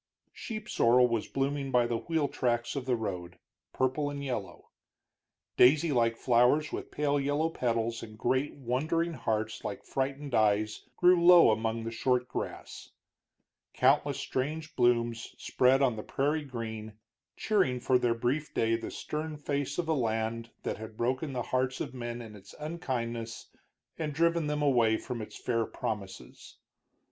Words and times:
Sheep 0.33 0.67
sorrel 0.67 1.07
was 1.07 1.27
blooming 1.27 1.69
by 1.69 1.85
the 1.85 1.99
wheel 1.99 2.27
tracks 2.27 2.75
of 2.75 2.87
the 2.87 2.95
road, 2.95 3.37
purple 3.71 4.09
and 4.09 4.23
yellow; 4.23 4.71
daisy 5.57 5.91
like 5.91 6.17
flowers, 6.17 6.71
with 6.71 6.89
pale 6.89 7.19
yellow 7.19 7.51
petals 7.51 8.01
and 8.01 8.17
great 8.17 8.55
wondering 8.55 9.13
hearts 9.13 9.63
like 9.63 9.85
frightened 9.85 10.33
eyes, 10.33 10.89
grew 10.97 11.23
low 11.23 11.51
among 11.51 11.83
the 11.83 11.91
short 11.91 12.27
grass; 12.27 12.89
countless 13.75 14.17
strange 14.17 14.75
blooms 14.75 15.35
spread 15.37 15.83
on 15.83 15.97
the 15.97 16.01
prairie 16.03 16.45
green, 16.45 16.93
cheering 17.37 17.79
for 17.79 17.99
their 17.99 18.15
brief 18.15 18.55
day 18.55 18.75
the 18.75 18.89
stern 18.89 19.37
face 19.37 19.77
of 19.77 19.87
a 19.87 19.93
land 19.93 20.49
that 20.63 20.77
had 20.77 20.97
broken 20.97 21.31
the 21.31 21.43
hearts 21.53 21.79
of 21.79 21.93
men 21.93 22.23
in 22.23 22.35
its 22.35 22.55
unkindness 22.59 23.51
and 23.99 24.13
driven 24.15 24.47
them 24.47 24.63
away 24.63 24.97
from 24.97 25.21
its 25.21 25.37
fair 25.37 25.63
promises. 25.63 26.57